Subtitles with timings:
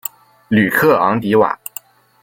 [0.47, 1.59] 吕克昂迪瓦。